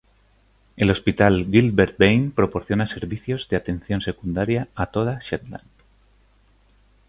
[0.77, 5.67] El Hospital Gilbert Bain proporciona servicios de atención secundaria a toda Shetland.